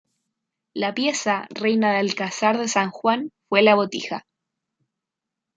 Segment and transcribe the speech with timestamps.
[0.73, 4.25] La pieza reina de Alcázar de San Juan fue la botija.